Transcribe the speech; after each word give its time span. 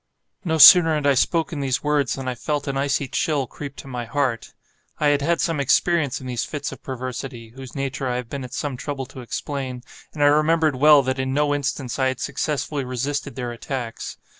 No 0.43 0.57
sooner 0.57 0.95
had 0.95 1.05
I 1.05 1.13
spoken 1.13 1.59
these 1.59 1.83
words, 1.83 2.15
than 2.15 2.27
I 2.27 2.33
felt 2.33 2.67
an 2.67 2.75
icy 2.75 3.07
chill 3.07 3.45
creep 3.45 3.75
to 3.75 3.87
my 3.87 4.05
heart. 4.05 4.55
I 4.97 5.09
had 5.09 5.21
had 5.21 5.39
some 5.39 5.59
experience 5.59 6.19
in 6.19 6.25
these 6.25 6.43
fits 6.43 6.71
of 6.71 6.81
perversity 6.81 7.49
(whose 7.55 7.75
nature 7.75 8.07
I 8.07 8.15
have 8.15 8.27
been 8.27 8.43
at 8.43 8.55
some 8.55 8.77
trouble 8.77 9.05
to 9.05 9.21
explain), 9.21 9.83
and 10.15 10.23
I 10.23 10.25
remembered 10.25 10.75
well 10.75 11.03
that 11.03 11.19
in 11.19 11.35
no 11.35 11.53
instance 11.53 11.99
I 11.99 12.07
had 12.07 12.19
successfully 12.19 12.83
resisted 12.83 13.35
their 13.35 13.51
attacks. 13.51 14.17